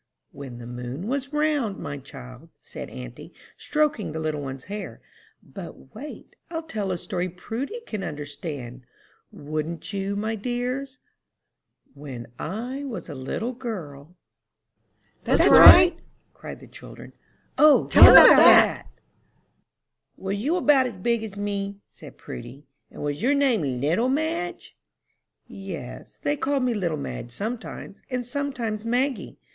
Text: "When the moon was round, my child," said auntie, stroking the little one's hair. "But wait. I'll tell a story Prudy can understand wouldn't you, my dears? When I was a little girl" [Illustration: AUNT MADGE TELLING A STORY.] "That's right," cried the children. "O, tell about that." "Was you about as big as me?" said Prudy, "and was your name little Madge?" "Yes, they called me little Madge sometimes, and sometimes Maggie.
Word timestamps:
"When 0.31 0.57
the 0.57 0.65
moon 0.65 1.05
was 1.07 1.31
round, 1.31 1.77
my 1.77 1.99
child," 1.99 2.49
said 2.59 2.89
auntie, 2.89 3.35
stroking 3.55 4.11
the 4.13 4.19
little 4.19 4.41
one's 4.41 4.63
hair. 4.63 4.99
"But 5.43 5.93
wait. 5.93 6.35
I'll 6.49 6.63
tell 6.63 6.91
a 6.91 6.97
story 6.97 7.29
Prudy 7.29 7.81
can 7.85 8.03
understand 8.03 8.81
wouldn't 9.31 9.93
you, 9.93 10.15
my 10.15 10.33
dears? 10.33 10.97
When 11.93 12.25
I 12.39 12.83
was 12.83 13.09
a 13.09 13.13
little 13.13 13.51
girl" 13.53 14.15
[Illustration: 15.27 15.51
AUNT 15.51 15.51
MADGE 15.53 15.53
TELLING 15.53 15.69
A 15.69 15.71
STORY.] 15.83 15.83
"That's 15.83 15.93
right," 15.99 16.05
cried 16.33 16.59
the 16.61 16.67
children. 16.67 17.13
"O, 17.59 17.85
tell 17.89 18.11
about 18.11 18.29
that." 18.37 18.87
"Was 20.17 20.39
you 20.43 20.55
about 20.55 20.87
as 20.87 20.97
big 20.97 21.23
as 21.23 21.37
me?" 21.37 21.77
said 21.87 22.17
Prudy, 22.17 22.65
"and 22.89 23.03
was 23.03 23.21
your 23.21 23.35
name 23.35 23.79
little 23.79 24.09
Madge?" 24.09 24.75
"Yes, 25.45 26.17
they 26.23 26.35
called 26.35 26.63
me 26.63 26.73
little 26.73 26.97
Madge 26.97 27.29
sometimes, 27.29 28.01
and 28.09 28.25
sometimes 28.25 28.87
Maggie. 28.87 29.37